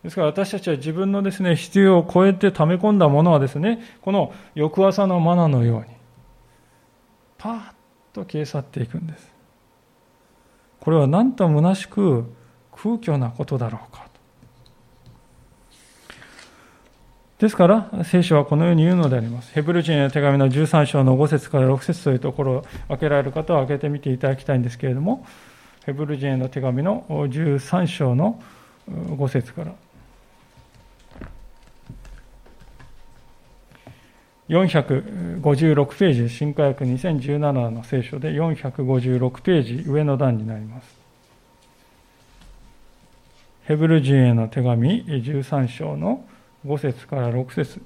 [0.05, 5.98] ですから私たちは自分のですね、必要を超えて溜め込んだものはですね、この翌朝のマナのように、
[7.39, 7.61] パーッ
[8.13, 9.33] と消え去っていくんです。
[10.79, 12.25] これは何と虚しく
[12.71, 14.09] 空虚なことだろうかと。
[17.39, 19.53] ですから、聖書はこのように言うのであります。
[19.53, 25.25] ヘブル人への手紙の13章の5節から6節というところを開けられる方は開けてみていただきたいんですけれども、
[25.85, 28.43] ヘブル人への手紙の13章の
[28.89, 29.73] 5節から。
[34.49, 40.99] 456ページ、新科学2017の聖書で456ページ上の段になります。
[43.65, 46.25] ヘブル人への手紙13章の
[46.65, 47.79] 5節から6節。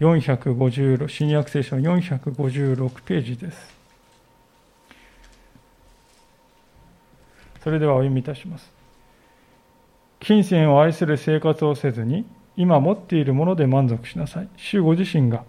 [0.00, 3.74] 456新約聖書456ページです。
[7.62, 8.70] それではお読みいたします。
[10.20, 14.48] 金銭を愛する生活をせずに今持っているもので満足しなさい。
[14.56, 15.44] 主ご自身が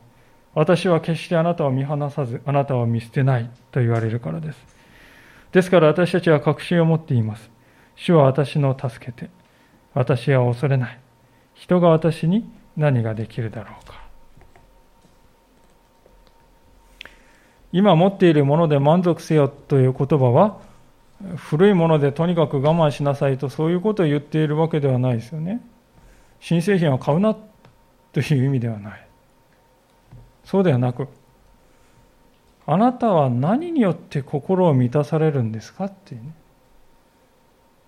[0.56, 4.58] 私は決してあなたを見放さずあなたを見捨てないと言われるからです。
[5.52, 7.52] ですから私たちは確信を持っています。
[7.96, 9.30] 主は私の助けて
[9.94, 11.00] 私は恐れない。
[11.54, 14.02] 人が私に何ができるだろうか。
[17.72, 20.62] 今持っているもので満足せよという言葉は
[21.36, 25.62] 古いものでとにかく我慢しなさいとそういうことを言っているわけではないですよね。
[26.40, 27.36] 新製品を買うな
[28.14, 29.05] という意味ではない。
[30.46, 31.08] そうではなく
[32.66, 36.34] あなたは何によって心を満たされるんですかっていうね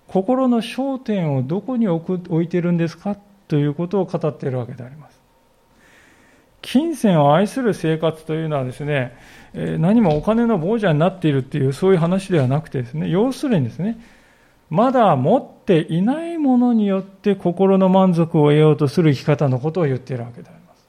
[0.08, 3.16] 心の焦点をどこに置く置いてるんですか
[3.46, 5.18] ということを語っているわけであります。
[6.60, 9.16] 金銭を愛する生活というのはですね、
[9.54, 14.00] 何もお金の亡者になっているっていうそういう話ではなくてですね、要するにですね、
[14.70, 20.88] まだ持っていないものによって心の満足を得ようとする生き方のことを言っているわけであります。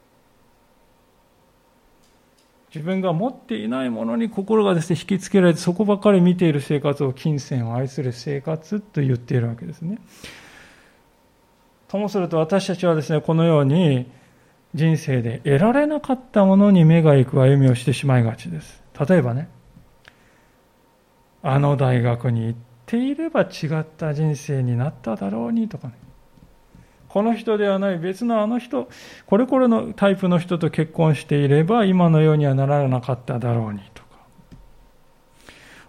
[2.74, 10.00] 自分が持っていないものに心がですね、引きつけられてそこばかり見ている生活を金銭を愛する生活と言っているわけですね。
[11.88, 14.06] ともすると私たちはですね、このように
[14.76, 18.84] 人生で得られなかったものに目が行く歩みをしてしまいがちです。
[19.08, 19.50] 例えばね、
[21.42, 25.96] あの大学に行っていれば違った人生になっただろうにとかね、
[27.10, 28.88] この人ではない別のあの人、
[29.26, 34.10] これこれのタイプの人と結婚していれば今のようにはならなかっただろうにとか、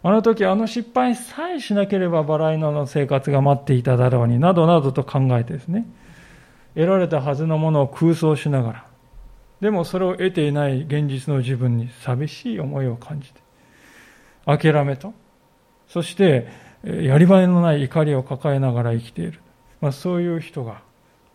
[0.03, 5.87] あの時あの失敗さえしなければバラ色の生活が待っていただろうになどなどと考えてですね
[6.75, 8.87] 得られたはずのものを空想しながら
[9.61, 13.43] でもそれを得ていない現実の自分に寂しい思いを感じて
[14.47, 15.13] 諦めと
[15.87, 16.49] そして
[16.83, 19.41] やり場のない怒りを抱えながら生きている、
[19.83, 20.81] まあ、そういう人が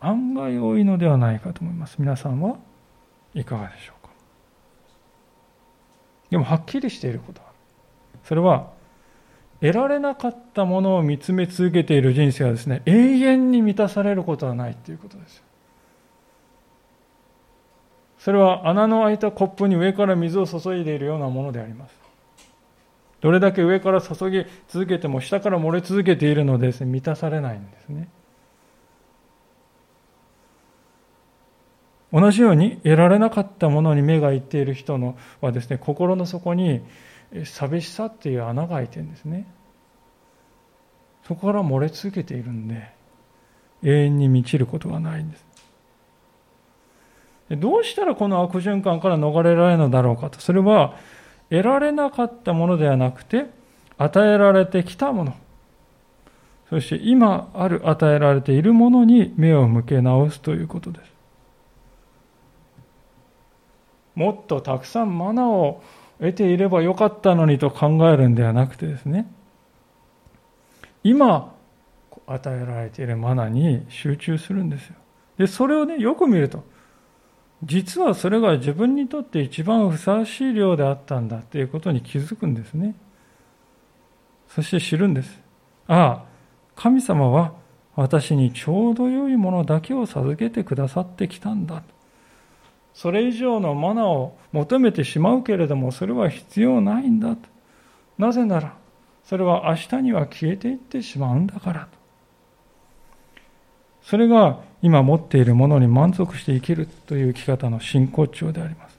[0.06, 1.96] 案外多いのではないかと思います。
[1.98, 2.56] 皆さんは
[3.34, 4.12] いかがでしょうか？
[6.30, 7.48] でもはっきりしていることは
[8.24, 8.70] それは
[9.60, 15.42] 得られなかったものを見つめ続けている人生はですね永遠に満たされることはないということです
[18.18, 21.94] それは穴の開いたコップに上から水を注いでいるようなものであります。
[23.20, 28.08] どれだけ上から注ぎ続けても下から漏れ続けているのでです、ね、満たされないんですね。
[32.12, 36.82] 同じように得られなかったものに目がいっている人のはですね心の底に
[37.44, 39.46] 寂しさっていう穴が開いてるんですね。
[41.26, 42.88] そこから漏れ続けているんで
[43.82, 45.46] 永遠に満ちることがないんです。
[47.50, 50.40] どうしたらこの悪循環から逃れられるのだろうかと。
[50.40, 50.96] それは
[51.50, 53.46] 得られなかったものではなくて
[53.98, 55.34] 与えられてきたもの。
[56.70, 61.15] そして今ある与えられているものに目を向け直すということです。
[64.16, 65.82] もっとたくさんマナを
[66.18, 69.30] 得ていればよかったのにと考えるんではなくてですね
[71.04, 71.54] 今
[72.26, 74.94] 与えられているマナに集中するんですよ
[75.38, 76.64] でそれをねよく見ると
[77.64, 82.94] 実はそれが自分にとって一番ふさわしい量であったんだということに気づくんですね。
[84.48, 85.40] そして知るんです。
[85.88, 86.24] ああ、
[86.74, 87.54] 神様は
[87.94, 91.95] 私にちょうど良いものだけを授けてくださってきたんだと。
[92.96, 97.46] それ以上のマナーを求めてしまうけれども、それは必要ないんだと。
[98.16, 98.74] なぜなら、
[99.22, 101.88] それは明日には消えていってしまうんだからと。
[104.00, 108.98] それが今持っているものに満足して生きるという生き方の真骨頂であります。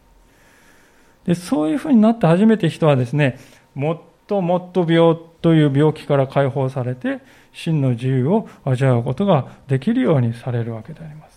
[1.26, 3.39] でそういうふうになって初めて人はですね、
[3.74, 7.22] もっともっと病という病気から解放されて、
[7.52, 11.37] 真の自由を味わうことができるようにされるわけであります。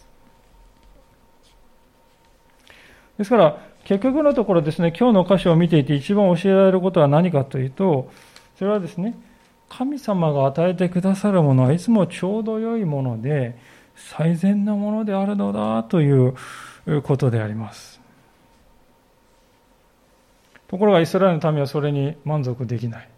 [3.21, 8.11] ですから、結局のところですね、今日の箇所を見ていて一番教えられることは何かというと、
[8.59, 9.15] それはですね、
[9.69, 13.59] 神様が与えてくださるものはいつもちょうど良いもので、
[13.95, 16.35] 最善なものであるのだという
[17.03, 18.01] ことであります。
[20.69, 23.09] ところがイスラエルの民はそれに満足できない。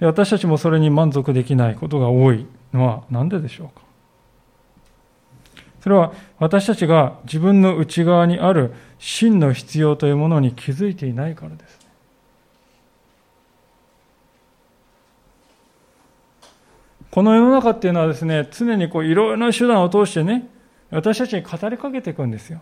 [0.00, 3.91] で私たちもそれに満足できないことが多いのは何ででしょうか
[5.82, 11.82] それは私たちが自分の内側にある真の必要というものに気づいていないからです。
[17.10, 20.48] この世の中っていうのはですね、常にこういろいろな手段を通してね、
[20.90, 22.60] 私たちに語りかけていくんですよ。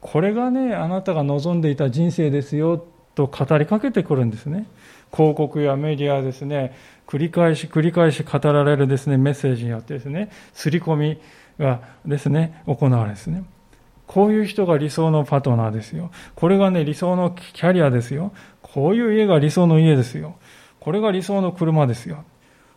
[0.00, 4.66] これがね、あなたが望んでいた人生ですよと語りかけてくるんですね。
[5.14, 6.74] 広告やメディアですね、
[7.06, 11.20] 繰り返し繰り返し語られるですね、メッセージによってですね、刷り込み
[11.58, 13.44] がですね、行われですね。
[14.06, 16.10] こういう人が理想のパートナーですよ。
[16.34, 18.32] これがね、理想のキャリアですよ。
[18.60, 20.36] こういう家が理想の家ですよ。
[20.80, 22.24] これが理想の車ですよ。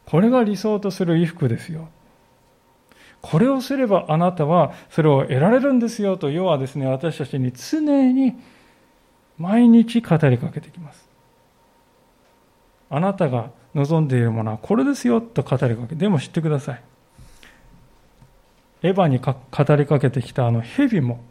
[0.05, 1.89] これが理想とする衣服ですよ。
[3.21, 8.35] これをすればあなたはそれを得られるんですよと、要はですね、私たちに常に
[9.37, 11.09] 毎日語りかけてきます。
[12.89, 15.95] あなたが望んでいるものはこれですよと語りかけ。
[15.95, 16.81] でも知ってください。
[18.85, 21.23] エヴァに語りかけてきたあの蛇も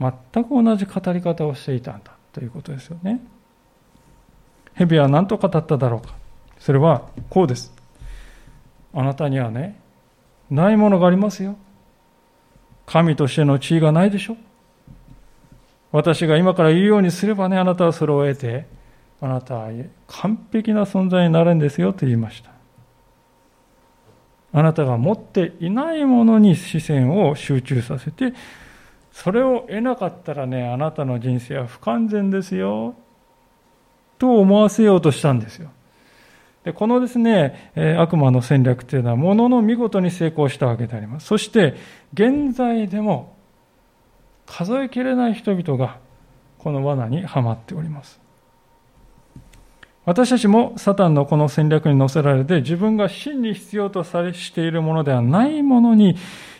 [0.00, 3.20] 全く同じ語り方をしていたんだということですよね。
[4.74, 6.14] 蛇は何と語っただろうか。
[6.58, 7.72] それはこうです。
[8.92, 9.80] あなたにはね、
[10.50, 11.56] ないものがありますよ。
[12.86, 14.36] 神としての地位がないでしょ。
[15.92, 18.66] 私が今から言うようにすればね、あなたはそれを得て、
[19.20, 19.70] あなたは
[20.06, 22.50] 完璧な存在になるんですよと言いました。
[24.52, 28.32] あなたが持っていないものに視線を集中させて、
[29.12, 32.94] それを得なかったらね、あなたの人生は不完全ですよ、
[34.18, 35.70] と思わせようとしたんですよ。
[36.64, 41.26] でこのですね、悪魔の戦略というのは、ものの見事に成功したわけであります。
[41.26, 41.74] そして、
[42.14, 43.36] 現在でも
[44.46, 45.98] 数えきれない人々が
[46.58, 48.20] この罠にはまっております。
[50.08, 56.16] 私たちもサタンのこの戦略に乗せられて自分が真に必要とされしているものではないものに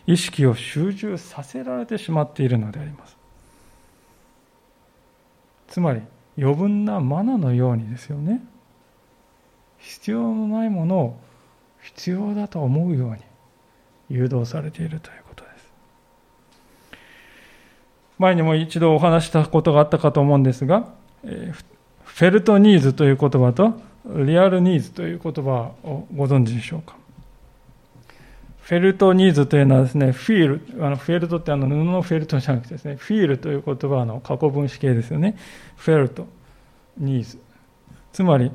[0.07, 3.16] 意識を集中させられてしまっているのであります。
[5.66, 6.03] つまり
[6.36, 8.42] 余分なマナのようにですよね。
[9.78, 11.20] 必要のないものを
[11.80, 13.16] 必要だと思うように
[14.11, 15.72] 誘導されているということです。
[18.18, 20.92] 前にも一度お話したことがあったかと思うんですが、
[21.24, 21.55] え
[22.19, 26.97] フェルトニーズという言葉とリアルニーズという言葉をご存知でしょうか？
[28.61, 35.37] フェルトニーズというのはですね、フィール、あのフェルトってあの布のフェルトじゃなくてですね、フィールという言葉の過去分詞形ですよね。
[35.77, 36.27] フェルト、
[36.97, 37.39] ニーズ。
[38.12, 38.51] つまり、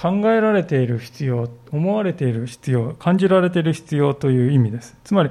[0.00, 4.96] 考えられている必要、思われている必要、感じられている必要という意味です。
[5.02, 5.30] つまり、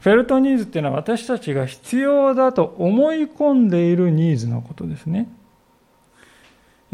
[0.00, 5.30] フェルトニーズっていうのは私たちが必要だと思い込んでいるニーズのことですね。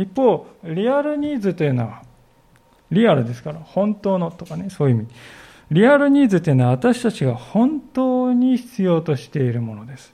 [0.00, 2.02] 一方、リアルニーズというのは、
[2.90, 5.08] リアルですから、本当のとかね、そういう意味。
[5.70, 10.12] リアルニーズというのは私たちが本当に必要としているものです。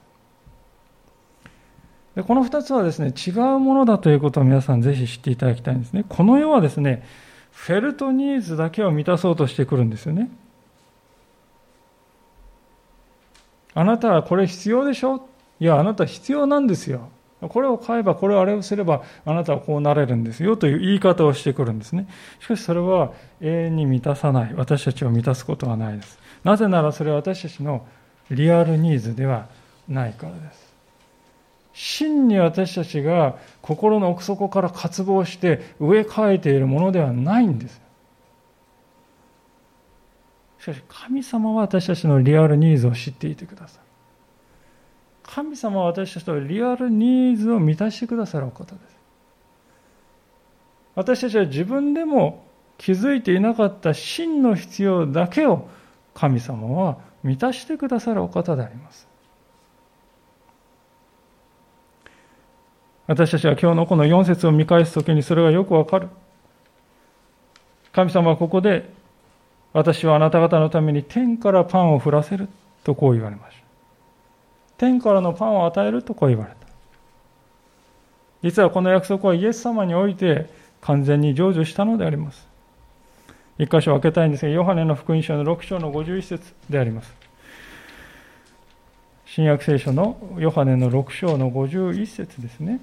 [2.15, 6.03] でこの2つはですね、違うものだということを皆さんぜひ知っていただきたいんですね。
[6.07, 7.03] この世はですね、
[7.51, 10.29] フェルトニーズだけを満たそうとしてくるんですよね。
[13.73, 15.27] あなたはこれ必要でしょ？
[15.59, 17.09] いや、あなた必要なんですよ。
[17.39, 22.07] これを買えば、これをあれをすれば、あなたはこうなれるんですよという言い方をしてくるんですね。
[22.39, 23.11] しかしそれは
[23.41, 24.53] 永遠に満たさない。
[24.55, 26.17] 私たちを満たすことはないです。
[26.43, 27.85] なぜならそれは私たちの
[28.31, 29.47] リアルニーズでは
[29.87, 30.67] ないからです。
[31.73, 37.79] 真に私たちが心の奥底から渇望して植え替えているものではないんです。
[40.59, 43.86] しかし神様は私たちのリアルニーズを知っていてください。
[45.27, 48.97] 神様は私たちのリアルニーズを満たしてくださるお方です。
[50.95, 52.43] 私たちは自分でも
[52.77, 55.69] 気づいていなかった真の必要だけを
[56.15, 59.07] 神様は満たしてくださるお方であります。
[63.05, 66.09] 私たちは今日のこの4節を見返すときにそれがよくわかる。
[67.91, 68.89] 神様はここで
[69.73, 72.49] 私はあなた方のために天からパンを降らせる
[72.83, 73.66] とこう言われました。
[74.77, 76.57] 天からのパンを与えるとこう言われた。
[78.43, 80.49] 実はこの約束はイエス様において
[80.81, 82.47] 完全に成就したのであります。
[83.57, 87.13] 一箇所開けたいんですが、ヨハネの福音書の6章の51節であります。
[89.25, 92.79] 新約聖書のヨハネの6章の51節ですね。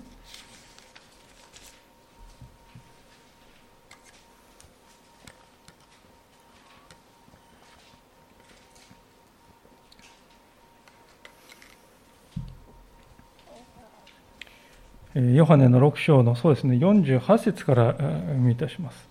[15.15, 19.09] ヨハネの6章のそうですね48節から読みいたします。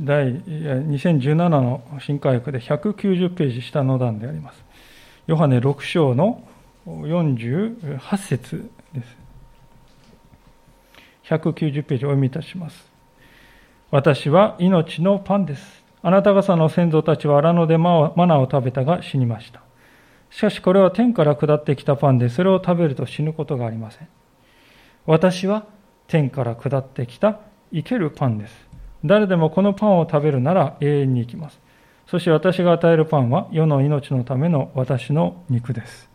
[0.00, 4.64] 第2017の新科学で190ページ下の段であります。
[5.26, 6.42] ヨハネ6章の
[6.86, 9.16] 48節です。
[11.24, 12.90] 190ページお読みいたします。
[13.90, 15.84] 私は命のパンです。
[16.02, 19.60] あなた方の先祖たちは荒野でマナを食べたが死にました。
[20.30, 24.08] しかしこれは天から下ってきたパンで、それを食べると死ぬことがありません。
[25.06, 25.66] 私は
[26.06, 27.40] 天から下ってきた
[27.72, 28.68] 生けるパンです。
[29.04, 31.60] 誰でもこのパンを食べるなら永遠に生きます。
[32.06, 36.08] そして私が与えるパンは世の命のための私の肉です。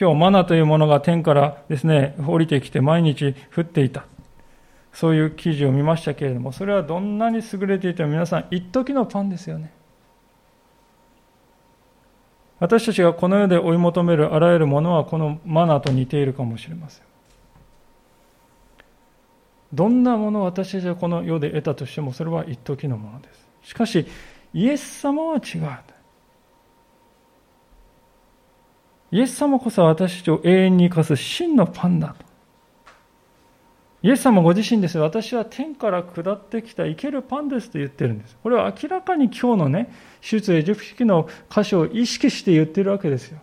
[0.00, 4.04] 今日マナというものが天からですね、降りてきて毎日降っていた。
[4.92, 9.72] そういう記事を見ましたけれども、それはどんなに優れていても皆さん、一時のパンですよね。
[12.60, 17.04] 私たちがこの世で追い求めるあらゆるものはこのマナーと似ているかもしれません。
[19.72, 23.28] どんなものを私たちがこの世で得たとしてもそれは一時のもので
[23.62, 23.70] す。
[23.70, 24.06] しかし、
[24.54, 25.62] イエス様は違う。
[29.10, 32.27] イエス様こそ私たちを永遠に生かす真のパンだと。
[34.00, 34.96] イエス様ご自身です。
[34.98, 38.36] 私は天から下ってきた生けるパンですと言ってるんです。
[38.44, 43.40] これは明らかに今日のね、出エジプト記の箇所を意識して言ってるわけですよ。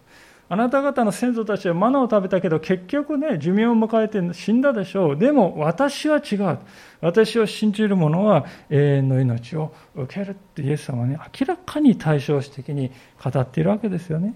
[0.47, 5.17] あなた方の先祖たちはマナを食べたけど結局ね、寿命を迎えて死んだでしょう。
[5.17, 6.59] でも私は違う。
[7.01, 12.91] 私を信じる者は永遠の命を受けるってイエス様はね、明らかに対照的に
[13.21, 14.35] 語っているわけですよね。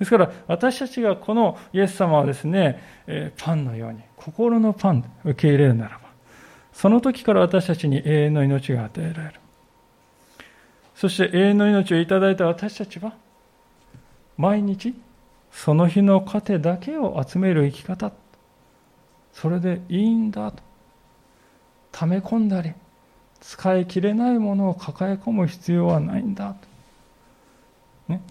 [0.00, 2.82] ですから私たちがこのイエス様はですね、
[3.36, 6.08] パンのように、心のパン受け入れるならば、
[6.72, 9.40] その時から私たちに永遠の命が与えられる。
[10.94, 13.12] そして永遠の命をいただいた私たちは、
[14.38, 14.94] 毎日、
[15.52, 18.10] その日の糧だけを集める生き方、
[19.34, 20.62] それでいいんだと。
[21.92, 22.72] 溜め込んだり、
[23.40, 26.68] 使い切れないものを抱え込む必要はないんだと。
[28.08, 28.22] ね。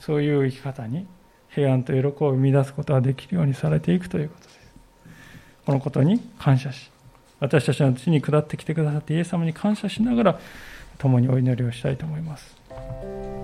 [0.00, 1.06] そういう生き方に
[1.50, 4.60] 平安と喜びを生み出すことができるようにされていくということです。
[5.66, 6.90] このことに感謝し、
[7.38, 10.40] 私たちの地に下ってきてくださってイエス様に感謝しながら
[10.98, 13.39] 共にお祈りをしたいと思います。